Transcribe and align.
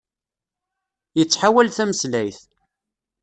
Yettḥawal 1.17 1.67
tameslayt. 1.75 2.39